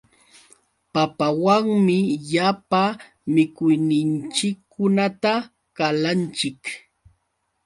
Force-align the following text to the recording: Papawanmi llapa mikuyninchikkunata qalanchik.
Papawanmi 0.93 1.97
llapa 2.31 2.81
mikuyninchikkunata 3.33 5.33
qalanchik. 5.77 6.59